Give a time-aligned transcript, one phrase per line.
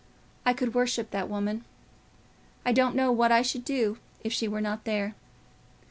[0.47, 1.63] I could worship that woman;
[2.65, 5.13] I don't know what I should do if she were not there.